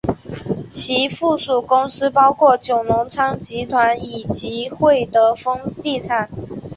[0.71, 6.27] 其附属公司包括九龙仓集团以及会德丰地产。